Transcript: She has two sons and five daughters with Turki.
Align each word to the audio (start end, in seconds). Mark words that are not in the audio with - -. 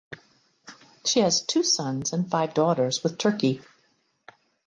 She 1.05 1.19
has 1.19 1.43
two 1.45 1.61
sons 1.61 2.11
and 2.11 2.27
five 2.27 2.55
daughters 2.55 3.03
with 3.03 3.19
Turki. 3.19 3.61